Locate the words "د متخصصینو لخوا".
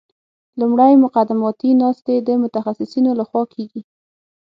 2.27-3.43